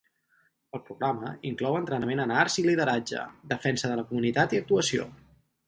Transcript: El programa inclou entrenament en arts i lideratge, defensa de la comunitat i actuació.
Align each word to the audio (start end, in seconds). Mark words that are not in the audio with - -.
El 0.77 0.81
programa 0.87 1.33
inclou 1.49 1.77
entrenament 1.81 2.23
en 2.25 2.33
arts 2.45 2.57
i 2.63 2.67
lideratge, 2.69 3.29
defensa 3.55 3.93
de 3.93 4.01
la 4.03 4.09
comunitat 4.11 4.59
i 4.59 4.63
actuació. 4.65 5.11